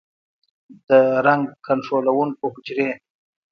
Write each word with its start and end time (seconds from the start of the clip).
د 0.87 0.89
رنګ 1.25 1.43
کنټرولونکو 1.65 2.43
حجرې 2.53 2.89